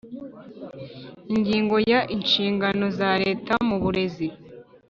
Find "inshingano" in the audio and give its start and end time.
2.15-2.85